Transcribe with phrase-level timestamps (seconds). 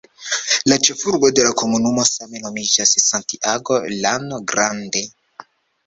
[0.71, 5.09] La ĉefurbo de la komunumo same nomiĝas "Santiago Llano Grande".